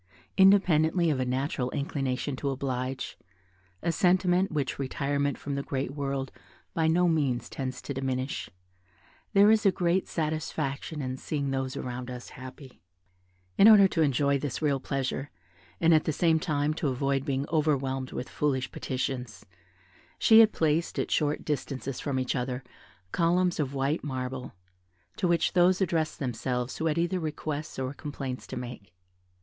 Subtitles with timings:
[0.35, 3.19] Independently of a natural inclination to oblige,
[3.83, 6.31] a sentiment which retirement from the great world
[6.73, 8.49] by no means tends to diminish,
[9.33, 12.81] there is a great satisfaction in seeing those around us happy.
[13.59, 15.29] In order to enjoy this real pleasure,
[15.79, 19.45] and at the same time to avoid being overwhelmed with foolish petitions,
[20.17, 22.63] she had placed, at short distances from each other,
[23.11, 24.53] columns of white marble,
[25.17, 28.95] to which those addressed themselves who had either requests or complaints to make.